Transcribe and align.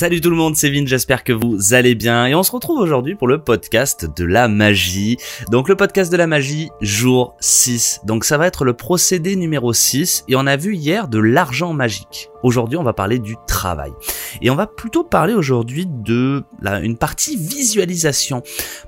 Salut 0.00 0.22
tout 0.22 0.30
le 0.30 0.36
monde, 0.36 0.56
c'est 0.56 0.70
Vin, 0.70 0.86
j'espère 0.86 1.24
que 1.24 1.34
vous 1.34 1.74
allez 1.74 1.94
bien 1.94 2.24
et 2.24 2.34
on 2.34 2.42
se 2.42 2.52
retrouve 2.52 2.80
aujourd'hui 2.80 3.16
pour 3.16 3.28
le 3.28 3.44
podcast 3.44 4.06
de 4.16 4.24
la 4.24 4.48
magie. 4.48 5.18
Donc 5.50 5.68
le 5.68 5.76
podcast 5.76 6.10
de 6.10 6.16
la 6.16 6.26
magie, 6.26 6.70
jour 6.80 7.36
6. 7.40 8.00
Donc 8.04 8.24
ça 8.24 8.38
va 8.38 8.46
être 8.46 8.64
le 8.64 8.72
procédé 8.72 9.36
numéro 9.36 9.74
6 9.74 10.24
et 10.26 10.36
on 10.36 10.46
a 10.46 10.56
vu 10.56 10.74
hier 10.74 11.06
de 11.06 11.18
l'argent 11.18 11.74
magique. 11.74 12.30
Aujourd'hui 12.42 12.78
on 12.78 12.82
va 12.82 12.94
parler 12.94 13.18
du 13.18 13.36
travail. 13.46 13.92
Et 14.40 14.48
on 14.48 14.54
va 14.54 14.66
plutôt 14.66 15.04
parler 15.04 15.34
aujourd'hui 15.34 15.84
de 15.86 16.44
la, 16.62 16.80
une 16.80 16.96
partie 16.96 17.36
visualisation. 17.36 18.42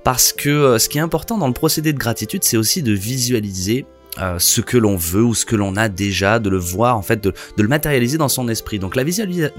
Parce 0.04 0.32
que 0.32 0.48
euh, 0.48 0.78
ce 0.78 0.88
qui 0.88 0.96
est 0.96 1.02
important 1.02 1.36
dans 1.36 1.46
le 1.46 1.52
procédé 1.52 1.92
de 1.92 1.98
gratitude, 1.98 2.42
c'est 2.42 2.56
aussi 2.56 2.82
de 2.82 2.92
visualiser 2.92 3.84
euh, 4.20 4.38
ce 4.38 4.60
que 4.60 4.76
l'on 4.76 4.96
veut 4.96 5.22
ou 5.22 5.34
ce 5.34 5.46
que 5.46 5.56
l'on 5.56 5.76
a 5.76 5.88
déjà, 5.88 6.38
de 6.38 6.50
le 6.50 6.58
voir 6.58 6.98
en 6.98 7.02
fait, 7.02 7.22
de, 7.22 7.32
le 7.56 7.68
matérialiser 7.68 8.18
dans 8.18 8.28
son 8.28 8.48
esprit. 8.48 8.78
Donc 8.78 8.94
la, 8.94 9.04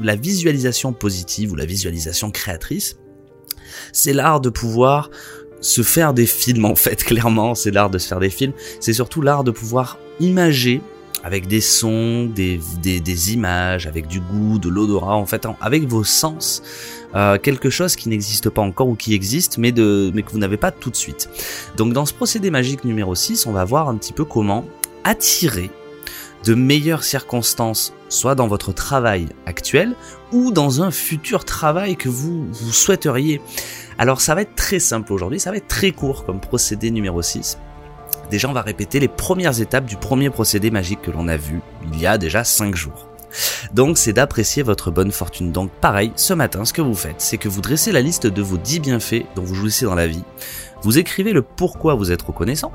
la 0.02 0.16
visualisation 0.16 0.94
positive 0.94 1.52
ou 1.52 1.56
la 1.56 1.66
visualisation 1.66 2.30
créatrice, 2.32 2.98
c'est 3.92 4.14
l'art 4.14 4.42
de 4.42 4.50
pouvoir 4.50 5.10
se 5.60 5.82
faire 5.82 6.14
des 6.14 6.26
films 6.26 6.66
en 6.66 6.76
fait, 6.76 7.04
clairement, 7.04 7.56
c'est 7.56 7.72
l'art 7.72 7.90
de 7.90 7.98
se 7.98 8.08
faire 8.08 8.20
des 8.20 8.30
films. 8.30 8.54
C'est 8.80 8.94
surtout 8.94 9.22
l'art 9.22 9.44
de 9.44 9.52
pouvoir 9.52 9.98
imager 10.20 10.82
avec 11.24 11.48
des 11.48 11.62
sons, 11.62 12.26
des, 12.26 12.60
images, 13.34 13.88
avec 13.88 14.08
du 14.08 14.20
goût, 14.20 14.60
de 14.60 14.68
l'odorat, 14.68 15.16
en 15.16 15.26
fait, 15.26 15.48
avec 15.62 15.88
vos 15.88 16.04
sens, 16.04 16.62
euh, 17.16 17.38
quelque 17.38 17.70
chose 17.70 17.96
qui 17.96 18.10
n'existe 18.10 18.50
pas 18.50 18.62
encore 18.62 18.90
ou 18.90 18.96
qui 18.96 19.14
existe, 19.14 19.58
mais, 19.58 19.72
de, 19.72 20.12
mais 20.14 20.24
que 20.24 20.32
vous 20.32 20.38
n'avez 20.38 20.58
pas 20.58 20.72
tout 20.72 20.90
de 20.90 20.96
suite. 20.96 21.30
Donc 21.78 21.94
dans 21.94 22.06
ce 22.06 22.14
procédé 22.14 22.52
magique 22.52 22.84
numéro 22.84 23.16
6, 23.16 23.48
on 23.48 23.54
va 23.54 23.64
voir 23.64 23.88
un 23.88 23.96
petit 23.96 24.14
peu 24.14 24.26
comment 24.26 24.66
attirer 25.06 25.72
de 26.44 26.56
meilleures 26.56 27.06
circonstances, 27.06 27.94
soit 28.10 28.36
dans 28.36 28.48
votre 28.48 28.74
travail 28.74 29.28
actuel 29.46 29.96
ou 30.34 30.52
dans 30.52 30.82
un 30.82 30.92
futur 30.92 31.46
travail 31.46 31.96
que 31.96 32.10
vous, 32.10 32.48
vous 32.52 32.74
souhaiteriez. 32.74 33.42
Alors 33.98 34.20
ça 34.20 34.36
va 34.36 34.42
être 34.42 34.56
très 34.56 34.80
simple 34.80 35.14
aujourd'hui, 35.14 35.40
ça 35.40 35.52
va 35.52 35.58
être 35.58 35.68
très 35.68 35.92
court 35.92 36.26
comme 36.26 36.42
procédé 36.42 36.92
numéro 36.92 37.22
6. 37.22 37.58
Déjà, 38.34 38.50
on 38.50 38.54
va 38.54 38.64
répéter 38.64 39.00
les 39.00 39.08
premières 39.08 39.62
étapes 39.62 39.86
du 39.86 39.96
premier 39.96 40.32
procédé 40.32 40.72
magique 40.72 41.04
que 41.04 41.12
l'on 41.12 41.28
a 41.28 41.38
vu 41.38 41.62
il 41.84 42.02
y 42.02 42.08
a 42.08 42.18
déjà 42.18 42.44
5 42.44 42.74
jours. 42.74 43.08
Donc 43.74 44.00
c'est 44.00 44.12
d'apprécier 44.12 44.64
votre 44.64 44.90
bonne 44.90 45.12
fortune. 45.12 45.52
Donc 45.52 45.70
pareil, 45.70 46.12
ce 46.16 46.34
matin, 46.34 46.66
ce 46.66 46.74
que 46.74 46.82
vous 46.82 46.96
faites, 46.96 47.22
c'est 47.22 47.38
que 47.38 47.48
vous 47.48 47.62
dressez 47.62 47.92
la 47.92 48.02
liste 48.02 48.26
de 48.26 48.42
vos 48.42 48.58
10 48.58 48.80
bienfaits 48.80 49.26
dont 49.36 49.44
vous 49.44 49.54
jouissez 49.54 49.86
dans 49.86 49.94
la 49.94 50.08
vie. 50.08 50.24
Vous 50.82 50.98
écrivez 50.98 51.32
le 51.32 51.44
pourquoi 51.44 51.94
vous 51.94 52.12
êtes 52.12 52.24
reconnaissant. 52.24 52.72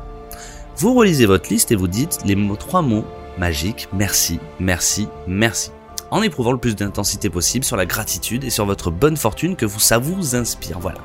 Vous 0.76 0.94
relisez 0.94 1.26
votre 1.26 1.50
liste 1.50 1.72
et 1.72 1.76
vous 1.76 1.88
dites 1.88 2.18
les 2.24 2.36
mots, 2.36 2.54
trois 2.54 2.82
mots 2.82 3.04
magiques, 3.36 3.88
merci, 3.92 4.38
merci, 4.60 5.08
merci. 5.26 5.72
En 6.12 6.22
éprouvant 6.22 6.52
le 6.52 6.58
plus 6.58 6.76
d'intensité 6.76 7.30
possible 7.30 7.64
sur 7.64 7.76
la 7.76 7.84
gratitude 7.84 8.44
et 8.44 8.50
sur 8.50 8.64
votre 8.64 8.92
bonne 8.92 9.16
fortune 9.16 9.56
que 9.56 9.66
vous, 9.66 9.80
ça 9.80 9.98
vous 9.98 10.36
inspire. 10.36 10.78
Voilà. 10.78 11.00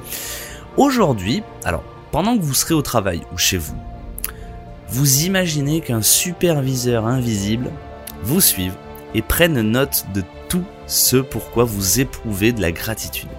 Aujourd'hui, 0.78 1.42
alors, 1.64 1.84
pendant 2.12 2.38
que 2.38 2.44
vous 2.44 2.54
serez 2.54 2.76
au 2.76 2.84
travail 2.84 3.24
ou 3.34 3.40
chez 3.40 3.58
vous, 3.58 3.74
vous 4.94 5.24
imaginez 5.24 5.82
qu'un 5.82 6.04
superviseur 6.04 7.08
invisible 7.08 7.72
vous 8.22 8.40
suive 8.40 8.76
et 9.16 9.24
prenne 9.24 9.60
note 9.60 10.06
de 10.14 10.22
tout 10.50 10.64
ce 10.86 11.18
pourquoi 11.18 11.64
vous 11.64 12.00
éprouvez 12.00 12.52
de 12.52 12.62
la 12.62 12.72
gratitude. 12.72 13.30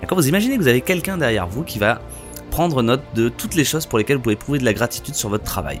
D'accord 0.00 0.16
Vous 0.16 0.28
imaginez 0.28 0.56
que 0.56 0.62
vous 0.62 0.68
avez 0.68 0.82
quelqu'un 0.82 1.18
derrière 1.18 1.48
vous 1.48 1.64
qui 1.64 1.80
va 1.80 2.00
prendre 2.52 2.80
note 2.80 3.02
de 3.16 3.28
toutes 3.28 3.56
les 3.56 3.64
choses 3.64 3.86
pour 3.86 3.98
lesquelles 3.98 4.18
vous 4.18 4.22
pouvez 4.22 4.34
éprouver 4.34 4.60
de 4.60 4.64
la 4.64 4.72
gratitude 4.72 5.16
sur 5.16 5.30
votre 5.30 5.42
travail. 5.42 5.80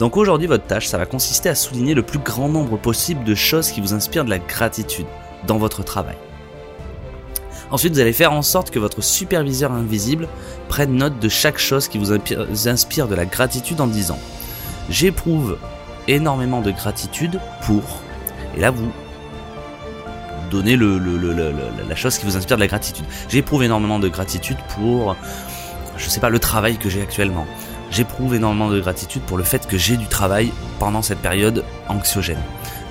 Donc 0.00 0.16
aujourd'hui, 0.16 0.48
votre 0.48 0.66
tâche, 0.66 0.88
ça 0.88 0.98
va 0.98 1.06
consister 1.06 1.48
à 1.48 1.54
souligner 1.54 1.94
le 1.94 2.02
plus 2.02 2.18
grand 2.18 2.48
nombre 2.48 2.76
possible 2.76 3.22
de 3.22 3.36
choses 3.36 3.70
qui 3.70 3.80
vous 3.80 3.94
inspirent 3.94 4.24
de 4.24 4.30
la 4.30 4.40
gratitude 4.40 5.06
dans 5.46 5.58
votre 5.58 5.84
travail. 5.84 6.16
Ensuite, 7.72 7.94
vous 7.94 8.00
allez 8.00 8.12
faire 8.12 8.32
en 8.32 8.42
sorte 8.42 8.70
que 8.70 8.78
votre 8.78 9.02
superviseur 9.02 9.72
invisible 9.72 10.28
prenne 10.68 10.94
note 10.94 11.18
de 11.18 11.28
chaque 11.30 11.58
chose 11.58 11.88
qui 11.88 11.96
vous 11.96 12.12
inspire 12.68 13.08
de 13.08 13.14
la 13.14 13.24
gratitude 13.24 13.80
en 13.80 13.86
disant 13.86 14.18
J'éprouve 14.90 15.56
énormément 16.06 16.60
de 16.60 16.70
gratitude 16.70 17.40
pour. 17.64 18.02
Et 18.54 18.60
là, 18.60 18.70
vous 18.70 18.92
donnez 20.50 20.76
le, 20.76 20.98
la 21.88 21.94
chose 21.96 22.18
qui 22.18 22.26
vous 22.26 22.36
inspire 22.36 22.58
de 22.58 22.60
la 22.60 22.66
gratitude. 22.66 23.06
J'éprouve 23.30 23.62
énormément 23.62 23.98
de 23.98 24.08
gratitude 24.08 24.58
pour, 24.76 25.16
je 25.96 26.10
sais 26.10 26.20
pas, 26.20 26.28
le 26.28 26.38
travail 26.38 26.76
que 26.76 26.90
j'ai 26.90 27.00
actuellement. 27.00 27.46
J'éprouve 27.90 28.34
énormément 28.34 28.68
de 28.68 28.80
gratitude 28.80 29.22
pour 29.22 29.38
le 29.38 29.44
fait 29.44 29.66
que 29.66 29.78
j'ai 29.78 29.96
du 29.96 30.08
travail 30.08 30.52
pendant 30.78 31.00
cette 31.00 31.20
période 31.20 31.64
anxiogène. 31.88 32.42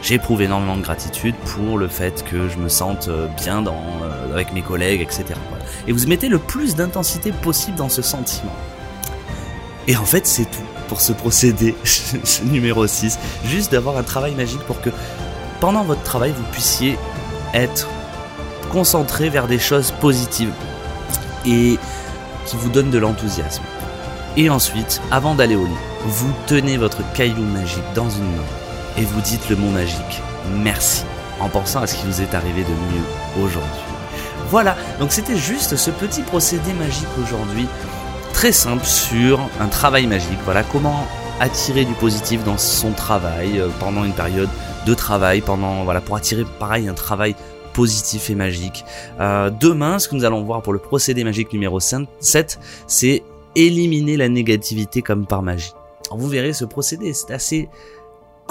J'éprouve 0.02 0.42
énormément 0.42 0.78
de 0.78 0.82
gratitude 0.82 1.36
pour 1.36 1.78
le 1.78 1.88
fait 1.88 2.24
que 2.24 2.50
je 2.50 2.58
me 2.58 2.70
sente 2.70 3.08
euh, 3.08 3.28
bien 3.38 3.62
dans, 3.62 3.84
euh, 4.04 4.34
avec 4.34 4.52
mes 4.52 4.64
collègues, 4.64 5.02
etc. 5.02 5.26
Et 5.88 5.92
vous 5.92 6.08
mettez 6.08 6.28
le 6.28 6.40
plus 6.40 6.76
d'intensité 6.76 7.32
possible 7.32 7.78
dans 7.78 7.90
ce 7.90 8.02
sentiment. 8.02 8.56
Et 9.88 9.96
en 9.96 10.06
fait, 10.06 10.26
c'est 10.26 10.46
tout 10.46 10.64
pour 10.88 11.02
ce 11.02 11.14
procédé 11.14 11.76
numéro 12.46 12.88
6. 12.88 13.20
Juste 13.46 13.72
d'avoir 13.72 13.98
un 13.98 14.04
travail 14.04 14.34
magique 14.34 14.62
pour 14.62 14.82
que 14.82 14.90
pendant 15.60 15.84
votre 15.84 16.02
travail, 16.02 16.34
vous 16.36 16.52
puissiez 16.52 16.98
être 17.54 17.88
concentré 18.72 19.30
vers 19.30 19.48
des 19.48 19.60
choses 19.60 19.92
positives 20.02 20.54
et 21.46 21.78
qui 22.46 22.56
vous 22.56 22.70
donnent 22.70 22.92
de 22.92 22.98
l'enthousiasme. 22.98 23.64
Et 24.36 24.50
ensuite, 24.50 25.00
avant 25.12 25.36
d'aller 25.36 25.56
au 25.56 25.66
lit, 25.66 25.72
vous 26.06 26.32
tenez 26.48 26.78
votre 26.78 27.00
caillou 27.14 27.44
magique 27.44 27.84
dans 27.94 28.10
une 28.10 28.24
main 28.24 28.61
et 28.98 29.04
vous 29.04 29.22
dites 29.22 29.50
le 29.50 29.56
mot 29.56 29.70
magique 29.70 30.22
merci 30.64 31.04
en 31.40 31.50
pensant 31.50 31.82
à 31.82 31.88
ce 31.88 31.96
qui 31.96 32.06
vous 32.06 32.22
est 32.22 32.34
arrivé 32.34 32.64
de 32.64 32.70
mieux 32.70 33.44
aujourd'hui. 33.44 33.82
Voilà, 34.50 34.76
donc 35.00 35.12
c'était 35.12 35.38
juste 35.38 35.76
ce 35.76 35.92
petit 35.92 36.22
procédé 36.22 36.74
magique 36.74 37.08
aujourd'hui, 37.22 37.68
très 38.34 38.52
simple 38.52 38.86
sur 38.86 39.40
un 39.60 39.68
travail 39.68 40.08
magique. 40.08 40.40
Voilà 40.46 40.64
comment 40.64 41.08
attirer 41.40 41.86
du 41.86 41.94
positif 41.94 42.44
dans 42.44 42.58
son 42.58 42.92
travail 42.92 43.60
euh, 43.60 43.70
pendant 43.80 44.04
une 44.04 44.14
période 44.14 44.50
de 44.86 44.94
travail, 44.94 45.42
pendant 45.42 45.84
voilà 45.84 46.02
pour 46.02 46.16
attirer 46.16 46.44
pareil 46.60 46.88
un 46.88 46.94
travail 46.94 47.36
positif 47.74 48.30
et 48.30 48.36
magique. 48.36 48.86
Euh, 49.20 49.50
demain, 49.50 49.98
ce 50.00 50.08
que 50.08 50.16
nous 50.16 50.26
allons 50.26 50.44
voir 50.44 50.62
pour 50.62 50.74
le 50.74 50.80
procédé 50.80 51.24
magique 51.24 51.54
numéro 51.54 51.80
7, 51.80 52.60
c'est 52.88 53.24
éliminer 53.56 54.18
la 54.18 54.30
négativité 54.30 55.02
comme 55.02 55.26
par 55.26 55.42
magie. 55.42 55.74
vous 56.12 56.28
verrez 56.28 56.54
ce 56.54 56.66
procédé, 56.66 57.14
c'est 57.14 57.34
assez 57.34 57.70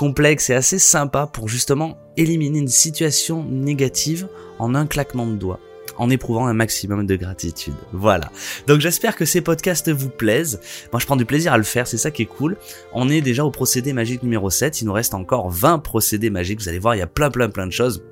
complexe 0.00 0.48
et 0.48 0.54
assez 0.54 0.78
sympa 0.78 1.26
pour 1.30 1.46
justement 1.46 1.98
éliminer 2.16 2.60
une 2.60 2.68
situation 2.68 3.44
négative 3.44 4.28
en 4.58 4.74
un 4.74 4.86
claquement 4.86 5.26
de 5.26 5.34
doigts 5.34 5.60
en 5.98 6.08
éprouvant 6.08 6.46
un 6.46 6.54
maximum 6.54 7.06
de 7.06 7.16
gratitude. 7.16 7.74
Voilà. 7.92 8.32
Donc 8.66 8.80
j'espère 8.80 9.14
que 9.14 9.26
ces 9.26 9.42
podcasts 9.42 9.90
vous 9.90 10.08
plaisent. 10.08 10.60
Moi 10.90 11.00
je 11.00 11.04
prends 11.04 11.16
du 11.16 11.26
plaisir 11.26 11.52
à 11.52 11.58
le 11.58 11.64
faire, 11.64 11.86
c'est 11.86 11.98
ça 11.98 12.10
qui 12.10 12.22
est 12.22 12.26
cool. 12.38 12.56
On 12.94 13.10
est 13.10 13.20
déjà 13.20 13.44
au 13.44 13.50
procédé 13.50 13.92
magique 13.92 14.22
numéro 14.22 14.48
7, 14.48 14.80
il 14.80 14.86
nous 14.86 14.94
reste 14.94 15.12
encore 15.12 15.50
20 15.50 15.80
procédés 15.80 16.30
magiques, 16.30 16.62
vous 16.62 16.70
allez 16.70 16.78
voir, 16.78 16.94
il 16.94 17.00
y 17.00 17.02
a 17.02 17.06
plein 17.06 17.30
plein 17.30 17.50
plein 17.50 17.66
de 17.66 17.72
choses. 17.72 18.02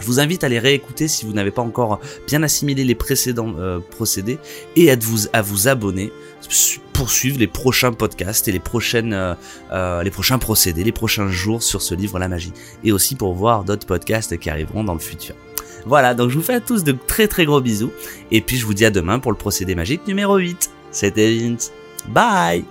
Je 0.00 0.06
vous 0.06 0.20
invite 0.20 0.42
à 0.44 0.48
les 0.48 0.58
réécouter 0.58 1.06
si 1.08 1.26
vous 1.26 1.32
n'avez 1.32 1.50
pas 1.50 1.62
encore 1.62 2.00
bien 2.26 2.42
assimilé 2.42 2.84
les 2.84 2.94
précédents 2.94 3.54
euh, 3.58 3.78
procédés 3.78 4.38
et 4.76 4.90
à 4.90 4.96
vous, 4.96 5.26
à 5.32 5.42
vous 5.42 5.68
abonner 5.68 6.12
pour 6.92 7.10
suivre 7.10 7.38
les 7.38 7.46
prochains 7.46 7.92
podcasts 7.92 8.48
et 8.48 8.52
les 8.52 8.58
prochaines 8.58 9.12
euh, 9.12 9.34
euh, 9.72 10.02
les 10.02 10.10
prochains 10.10 10.38
procédés, 10.38 10.84
les 10.84 10.92
prochains 10.92 11.28
jours 11.28 11.62
sur 11.62 11.82
ce 11.82 11.94
livre 11.94 12.18
La 12.18 12.28
Magie 12.28 12.52
et 12.84 12.92
aussi 12.92 13.16
pour 13.16 13.34
voir 13.34 13.64
d'autres 13.64 13.86
podcasts 13.86 14.38
qui 14.38 14.50
arriveront 14.50 14.84
dans 14.84 14.94
le 14.94 15.00
futur. 15.00 15.34
Voilà, 15.84 16.14
donc 16.14 16.30
je 16.30 16.36
vous 16.36 16.44
fais 16.44 16.54
à 16.54 16.60
tous 16.60 16.84
de 16.84 16.96
très 17.06 17.28
très 17.28 17.44
gros 17.44 17.60
bisous 17.60 17.92
et 18.30 18.40
puis 18.40 18.56
je 18.56 18.64
vous 18.64 18.74
dis 18.74 18.84
à 18.84 18.90
demain 18.90 19.18
pour 19.18 19.32
le 19.32 19.38
procédé 19.38 19.74
magique 19.74 20.06
numéro 20.06 20.36
8. 20.36 20.70
C'était 20.90 21.34
Vince. 21.34 21.72
Bye 22.08 22.64